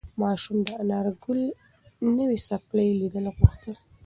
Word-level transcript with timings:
ماشوم 0.21 0.57
د 0.67 0.69
انارګل 0.81 1.39
نوې 2.17 2.37
څپلۍ 2.47 2.89
لیدل 3.01 3.25
غوښتل. 3.37 3.75